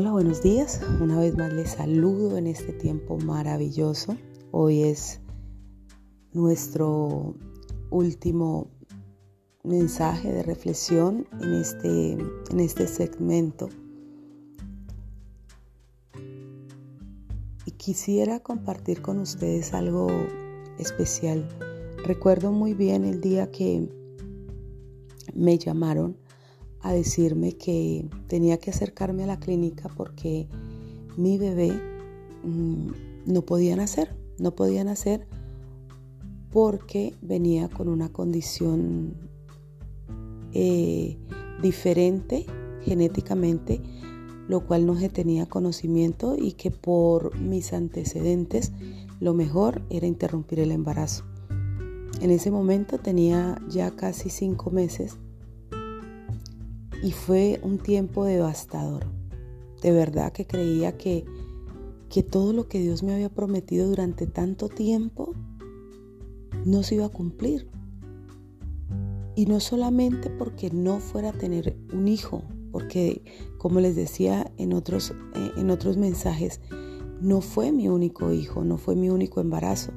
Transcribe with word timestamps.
Hola, 0.00 0.12
buenos 0.12 0.42
días. 0.42 0.80
Una 0.98 1.18
vez 1.18 1.36
más 1.36 1.52
les 1.52 1.72
saludo 1.72 2.38
en 2.38 2.46
este 2.46 2.72
tiempo 2.72 3.18
maravilloso. 3.18 4.16
Hoy 4.50 4.84
es 4.84 5.20
nuestro 6.32 7.34
último 7.90 8.70
mensaje 9.62 10.32
de 10.32 10.42
reflexión 10.42 11.26
en 11.42 11.52
este, 11.52 12.12
en 12.12 12.60
este 12.60 12.86
segmento. 12.86 13.68
Y 17.66 17.72
quisiera 17.72 18.40
compartir 18.40 19.02
con 19.02 19.18
ustedes 19.18 19.74
algo 19.74 20.08
especial. 20.78 21.46
Recuerdo 22.06 22.52
muy 22.52 22.72
bien 22.72 23.04
el 23.04 23.20
día 23.20 23.50
que 23.50 23.86
me 25.34 25.58
llamaron 25.58 26.16
a 26.82 26.92
decirme 26.92 27.52
que 27.52 28.08
tenía 28.26 28.58
que 28.58 28.70
acercarme 28.70 29.24
a 29.24 29.26
la 29.26 29.38
clínica 29.38 29.88
porque 29.96 30.48
mi 31.16 31.38
bebé 31.38 31.72
mm, 32.44 32.88
no 33.26 33.42
podía 33.42 33.76
nacer, 33.76 34.16
no 34.38 34.54
podía 34.54 34.84
nacer 34.84 35.26
porque 36.50 37.14
venía 37.20 37.68
con 37.68 37.88
una 37.88 38.08
condición 38.08 39.14
eh, 40.52 41.16
diferente 41.62 42.46
genéticamente, 42.82 43.80
lo 44.48 44.66
cual 44.66 44.86
no 44.86 44.96
se 44.98 45.08
tenía 45.08 45.46
conocimiento 45.46 46.36
y 46.36 46.52
que 46.52 46.70
por 46.70 47.38
mis 47.38 47.72
antecedentes 47.72 48.72
lo 49.20 49.34
mejor 49.34 49.82
era 49.90 50.06
interrumpir 50.06 50.60
el 50.60 50.72
embarazo. 50.72 51.24
En 52.20 52.30
ese 52.30 52.50
momento 52.50 52.98
tenía 52.98 53.60
ya 53.68 53.92
casi 53.92 54.30
cinco 54.30 54.70
meses 54.70 55.18
y 57.02 57.12
fue 57.12 57.60
un 57.62 57.78
tiempo 57.78 58.24
devastador. 58.24 59.06
De 59.82 59.92
verdad 59.92 60.32
que 60.32 60.46
creía 60.46 60.96
que, 60.96 61.24
que 62.08 62.22
todo 62.22 62.52
lo 62.52 62.68
que 62.68 62.80
Dios 62.80 63.02
me 63.02 63.14
había 63.14 63.30
prometido 63.30 63.88
durante 63.88 64.26
tanto 64.26 64.68
tiempo 64.68 65.34
no 66.64 66.82
se 66.82 66.96
iba 66.96 67.06
a 67.06 67.10
cumplir. 67.10 67.68
Y 69.34 69.46
no 69.46 69.60
solamente 69.60 70.28
porque 70.28 70.70
no 70.70 71.00
fuera 71.00 71.30
a 71.30 71.32
tener 71.32 71.76
un 71.92 72.08
hijo, 72.08 72.42
porque 72.72 73.22
como 73.58 73.80
les 73.80 73.96
decía 73.96 74.52
en 74.58 74.74
otros, 74.74 75.12
eh, 75.34 75.50
en 75.56 75.70
otros 75.70 75.96
mensajes, 75.96 76.60
no 77.20 77.40
fue 77.40 77.72
mi 77.72 77.88
único 77.88 78.32
hijo, 78.32 78.64
no 78.64 78.76
fue 78.76 78.96
mi 78.96 79.10
único 79.10 79.40
embarazo. 79.40 79.92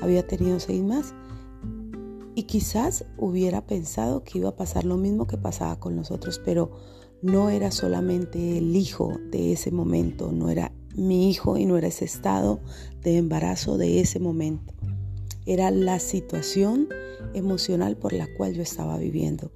Había 0.00 0.26
tenido 0.26 0.58
seis 0.60 0.82
más. 0.82 1.14
Y 2.34 2.44
quizás 2.44 3.04
hubiera 3.18 3.66
pensado 3.66 4.24
que 4.24 4.38
iba 4.38 4.50
a 4.50 4.56
pasar 4.56 4.84
lo 4.84 4.96
mismo 4.96 5.26
que 5.26 5.36
pasaba 5.36 5.78
con 5.78 5.96
nosotros, 5.96 6.40
pero 6.44 6.70
no 7.20 7.50
era 7.50 7.70
solamente 7.70 8.58
el 8.58 8.74
hijo 8.74 9.18
de 9.30 9.52
ese 9.52 9.70
momento, 9.70 10.32
no 10.32 10.50
era 10.50 10.72
mi 10.94 11.30
hijo 11.30 11.56
y 11.56 11.66
no 11.66 11.76
era 11.76 11.88
ese 11.88 12.04
estado 12.04 12.60
de 13.00 13.18
embarazo 13.18 13.76
de 13.76 14.00
ese 14.00 14.18
momento. 14.18 14.74
Era 15.46 15.70
la 15.70 15.98
situación 15.98 16.88
emocional 17.34 17.96
por 17.96 18.12
la 18.12 18.32
cual 18.34 18.54
yo 18.54 18.62
estaba 18.62 18.96
viviendo, 18.98 19.52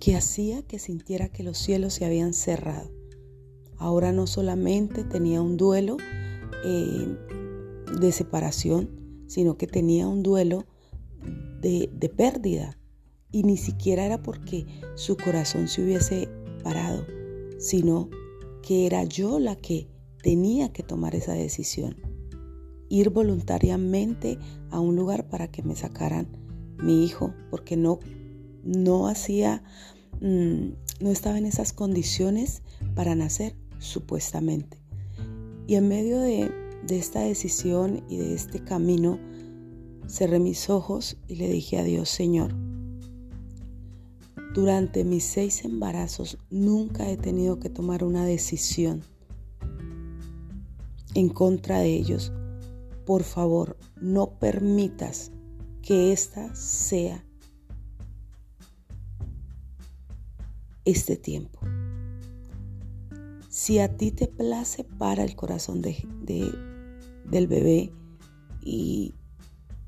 que 0.00 0.16
hacía 0.16 0.62
que 0.62 0.78
sintiera 0.78 1.28
que 1.28 1.42
los 1.42 1.58
cielos 1.58 1.94
se 1.94 2.04
habían 2.04 2.34
cerrado. 2.34 2.90
Ahora 3.76 4.12
no 4.12 4.26
solamente 4.26 5.04
tenía 5.04 5.42
un 5.42 5.56
duelo 5.56 5.96
eh, 6.64 7.16
de 7.98 8.12
separación, 8.12 8.90
sino 9.26 9.56
que 9.56 9.66
tenía 9.66 10.06
un 10.06 10.22
duelo 10.22 10.66
de, 11.60 12.12
pérdida. 12.16 12.76
Y 13.32 13.44
ni 13.44 13.56
siquiera 13.56 14.04
era 14.04 14.22
porque 14.22 14.66
su 14.96 15.16
corazón 15.16 15.68
se 15.68 15.82
hubiese 15.82 16.28
parado, 16.64 17.06
sino 17.58 18.08
que 18.62 18.86
era 18.86 19.04
yo 19.04 19.38
la 19.38 19.56
que 19.56 19.88
tenía 20.22 20.72
que 20.72 20.82
tomar 20.82 21.14
esa 21.14 21.32
decisión. 21.32 21.96
Ir 22.88 23.10
voluntariamente 23.10 24.38
a 24.70 24.80
un 24.80 24.96
lugar 24.96 25.28
para 25.28 25.48
que 25.48 25.62
me 25.62 25.76
sacaran 25.76 26.26
mi 26.82 27.04
hijo, 27.04 27.32
porque 27.50 27.76
no, 27.76 28.00
no 28.64 29.06
hacía, 29.06 29.62
mm, 30.20 30.70
no 31.00 31.10
estaba 31.10 31.38
en 31.38 31.46
esas 31.46 31.72
condiciones 31.72 32.62
para 32.96 33.14
nacer, 33.14 33.54
supuestamente. 33.78 34.78
Y 35.68 35.76
en 35.76 35.88
medio 35.88 36.18
de, 36.18 36.50
de 36.84 36.98
esta 36.98 37.20
decisión 37.20 38.02
y 38.08 38.16
de 38.16 38.34
este 38.34 38.58
camino, 38.64 39.20
cerré 40.10 40.40
mis 40.40 40.68
ojos 40.70 41.16
y 41.28 41.36
le 41.36 41.48
dije 41.48 41.78
a 41.78 41.84
Dios, 41.84 42.08
Señor, 42.08 42.54
durante 44.54 45.04
mis 45.04 45.24
seis 45.24 45.64
embarazos 45.64 46.38
nunca 46.50 47.08
he 47.08 47.16
tenido 47.16 47.60
que 47.60 47.70
tomar 47.70 48.02
una 48.02 48.24
decisión 48.24 49.02
en 51.14 51.28
contra 51.28 51.78
de 51.78 51.94
ellos. 51.94 52.32
Por 53.06 53.22
favor, 53.22 53.76
no 54.00 54.38
permitas 54.38 55.30
que 55.82 56.12
esta 56.12 56.54
sea 56.54 57.24
este 60.84 61.16
tiempo. 61.16 61.60
Si 63.48 63.78
a 63.78 63.96
ti 63.96 64.10
te 64.10 64.26
place 64.26 64.84
para 64.84 65.22
el 65.22 65.36
corazón 65.36 65.82
de, 65.82 65.96
del 67.24 67.46
bebé 67.46 67.92
y 68.62 69.14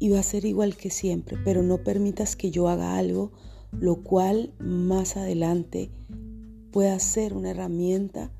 y 0.02 0.08
va 0.08 0.18
a 0.18 0.24
ser 0.24 0.44
igual 0.46 0.76
que 0.76 0.90
siempre, 0.90 1.38
pero 1.44 1.62
no 1.62 1.84
permitas 1.84 2.34
que 2.34 2.50
yo 2.50 2.66
haga 2.66 2.96
algo 2.96 3.30
lo 3.70 4.02
cual 4.02 4.52
más 4.58 5.16
adelante 5.16 5.92
pueda 6.72 6.98
ser 6.98 7.34
una 7.34 7.50
herramienta 7.50 8.32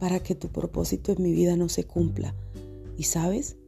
para 0.00 0.20
que 0.20 0.34
tu 0.34 0.48
propósito 0.48 1.12
en 1.12 1.22
mi 1.22 1.32
vida 1.32 1.58
no 1.58 1.68
se 1.68 1.84
cumpla. 1.84 2.34
Y 2.96 3.02
sabes, 3.02 3.58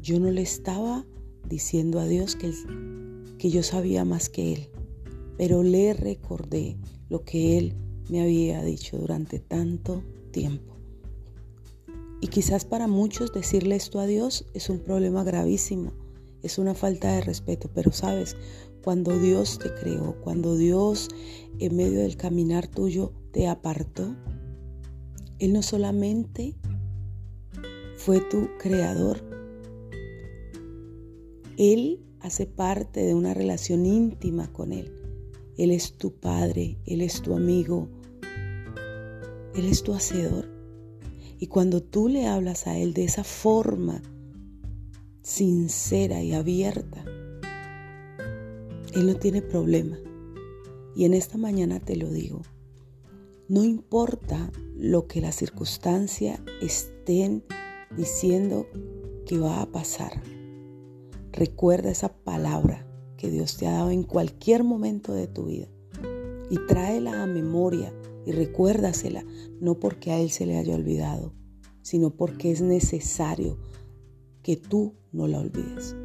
yo 0.00 0.20
no 0.20 0.30
le 0.30 0.42
estaba 0.42 1.04
diciendo 1.48 1.98
a 1.98 2.06
Dios 2.06 2.36
que, 2.36 2.52
yo 3.50 3.64
sabía 3.64 4.04
más 4.04 4.28
que 4.28 4.52
Él, 4.52 4.68
pero 5.36 5.64
le 5.64 5.94
recordé 5.94 6.76
lo 7.08 7.24
que 7.24 7.58
Él 7.58 7.74
me 8.08 8.22
había 8.22 8.62
dicho 8.62 8.98
durante 8.98 9.40
tanto 9.40 10.04
tiempo. 10.30 10.76
Y 12.20 12.28
quizás 12.28 12.64
para 12.64 12.86
muchos 12.86 13.32
decirle 13.32 13.74
esto 13.74 13.98
a 13.98 14.06
Dios 14.06 14.46
es 14.54 14.70
un 14.70 14.78
problema 14.78 15.24
gravísimo, 15.24 16.03
es 16.44 16.58
una 16.58 16.74
falta 16.74 17.10
de 17.14 17.22
respeto, 17.22 17.70
pero 17.74 17.90
sabes, 17.90 18.36
cuando 18.82 19.18
Dios 19.18 19.58
te 19.58 19.74
creó, 19.74 20.20
cuando 20.20 20.56
Dios 20.56 21.08
en 21.58 21.74
medio 21.74 22.00
del 22.00 22.18
caminar 22.18 22.68
tuyo 22.68 23.12
te 23.32 23.48
apartó, 23.48 24.14
Él 25.38 25.54
no 25.54 25.62
solamente 25.62 26.54
fue 27.96 28.20
tu 28.20 28.50
creador, 28.58 29.22
Él 31.56 32.04
hace 32.20 32.46
parte 32.46 33.02
de 33.02 33.14
una 33.14 33.32
relación 33.32 33.86
íntima 33.86 34.52
con 34.52 34.72
Él. 34.72 34.92
Él 35.56 35.70
es 35.70 35.96
tu 35.96 36.12
padre, 36.12 36.78
Él 36.84 37.00
es 37.00 37.22
tu 37.22 37.34
amigo, 37.34 37.88
Él 39.54 39.64
es 39.64 39.82
tu 39.82 39.94
hacedor. 39.94 40.50
Y 41.38 41.46
cuando 41.46 41.82
tú 41.82 42.08
le 42.08 42.26
hablas 42.26 42.66
a 42.66 42.76
Él 42.76 42.92
de 42.92 43.04
esa 43.04 43.24
forma, 43.24 44.02
sincera 45.24 46.22
y 46.22 46.34
abierta, 46.34 47.02
Él 48.92 49.06
no 49.06 49.16
tiene 49.16 49.40
problema. 49.40 49.98
Y 50.94 51.06
en 51.06 51.14
esta 51.14 51.38
mañana 51.38 51.80
te 51.80 51.96
lo 51.96 52.10
digo, 52.10 52.42
no 53.48 53.64
importa 53.64 54.52
lo 54.76 55.06
que 55.06 55.22
la 55.22 55.32
circunstancia 55.32 56.44
estén 56.60 57.42
diciendo 57.96 58.68
que 59.26 59.38
va 59.38 59.62
a 59.62 59.66
pasar. 59.66 60.22
Recuerda 61.32 61.90
esa 61.90 62.12
palabra 62.12 62.86
que 63.16 63.30
Dios 63.30 63.56
te 63.56 63.66
ha 63.66 63.72
dado 63.72 63.90
en 63.90 64.02
cualquier 64.02 64.62
momento 64.62 65.14
de 65.14 65.26
tu 65.26 65.46
vida 65.46 65.68
y 66.50 66.58
tráela 66.66 67.22
a 67.22 67.26
memoria 67.26 67.94
y 68.26 68.32
recuérdasela, 68.32 69.24
no 69.58 69.80
porque 69.80 70.12
a 70.12 70.20
Él 70.20 70.30
se 70.30 70.44
le 70.44 70.58
haya 70.58 70.74
olvidado, 70.74 71.32
sino 71.80 72.10
porque 72.10 72.52
es 72.52 72.60
necesario 72.60 73.58
que 74.44 74.56
tú 74.56 74.94
no 75.10 75.26
la 75.26 75.40
olvides. 75.40 75.96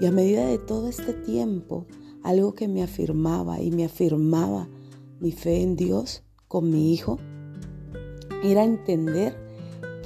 Y 0.00 0.06
a 0.06 0.12
medida 0.12 0.46
de 0.46 0.58
todo 0.58 0.88
este 0.88 1.14
tiempo, 1.14 1.86
algo 2.22 2.54
que 2.54 2.68
me 2.68 2.82
afirmaba 2.82 3.60
y 3.60 3.70
me 3.72 3.86
afirmaba 3.86 4.68
mi 5.18 5.32
fe 5.32 5.62
en 5.62 5.74
Dios 5.74 6.22
con 6.48 6.70
mi 6.70 6.92
hijo, 6.92 7.18
era 8.44 8.62
entender 8.62 9.34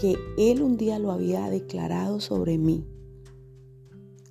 que 0.00 0.16
Él 0.38 0.62
un 0.62 0.76
día 0.76 0.98
lo 0.98 1.10
había 1.10 1.50
declarado 1.50 2.20
sobre 2.20 2.56
mí, 2.56 2.86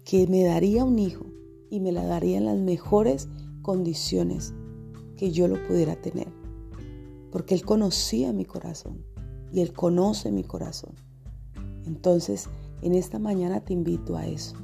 que 0.06 0.25
me 0.28 0.44
daría 0.44 0.86
un 0.86 0.98
hijo 0.98 1.25
y 1.69 1.81
me 1.81 1.92
la 1.92 2.06
daría 2.06 2.38
en 2.38 2.46
las 2.46 2.57
mejores 2.57 3.28
condiciones 3.63 4.54
que 5.18 5.31
yo 5.31 5.48
lo 5.50 5.62
pudiera 5.68 6.00
tener, 6.00 6.31
porque 7.31 7.54
Él 7.54 7.66
conocía 7.66 8.31
mi 8.31 8.46
corazón 8.46 9.04
y 9.52 9.60
Él 9.60 9.74
conoce 9.74 10.31
mi 10.31 10.44
corazón. 10.44 11.05
Entonces, 11.85 12.49
en 12.81 12.93
esta 12.93 13.19
mañana 13.19 13.61
te 13.61 13.73
invito 13.73 14.17
a 14.17 14.27
eso, 14.27 14.55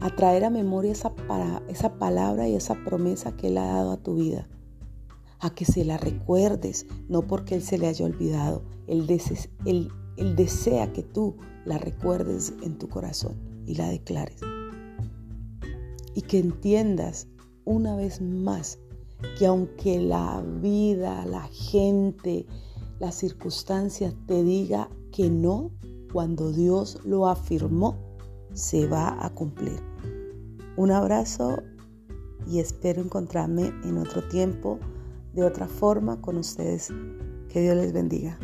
a 0.00 0.14
traer 0.14 0.44
a 0.44 0.50
memoria 0.50 0.92
esa, 0.92 1.12
esa 1.68 1.98
palabra 1.98 2.48
y 2.48 2.54
esa 2.54 2.74
promesa 2.84 3.36
que 3.36 3.48
Él 3.48 3.58
ha 3.58 3.66
dado 3.66 3.92
a 3.92 4.02
tu 4.02 4.16
vida, 4.16 4.48
a 5.40 5.50
que 5.50 5.64
se 5.64 5.84
la 5.84 5.96
recuerdes, 5.96 6.86
no 7.08 7.22
porque 7.22 7.54
Él 7.54 7.62
se 7.62 7.78
le 7.78 7.86
haya 7.86 8.04
olvidado, 8.04 8.62
Él, 8.86 9.06
él 9.64 10.36
desea 10.36 10.92
que 10.92 11.02
tú 11.02 11.36
la 11.64 11.78
recuerdes 11.78 12.52
en 12.62 12.78
tu 12.78 12.88
corazón 12.88 13.36
y 13.66 13.74
la 13.74 13.88
declares. 13.88 14.40
Y 16.14 16.22
que 16.22 16.38
entiendas 16.38 17.28
una 17.64 17.94
vez 17.94 18.20
más 18.20 18.78
que 19.38 19.46
aunque 19.46 20.00
la 20.00 20.42
vida, 20.60 21.24
la 21.26 21.42
gente, 21.48 22.46
las 22.98 23.14
circunstancias 23.14 24.14
te 24.26 24.42
diga 24.42 24.88
que 25.12 25.30
no, 25.30 25.70
cuando 26.12 26.52
Dios 26.52 26.98
lo 27.04 27.28
afirmó, 27.28 27.96
se 28.52 28.86
va 28.86 29.24
a 29.24 29.30
cumplir. 29.30 29.80
Un 30.76 30.90
abrazo 30.90 31.62
y 32.46 32.58
espero 32.58 33.02
encontrarme 33.02 33.72
en 33.84 33.98
otro 33.98 34.26
tiempo, 34.28 34.78
de 35.34 35.44
otra 35.44 35.68
forma 35.68 36.20
con 36.20 36.36
ustedes. 36.36 36.92
Que 37.48 37.62
Dios 37.62 37.76
les 37.76 37.92
bendiga. 37.92 38.38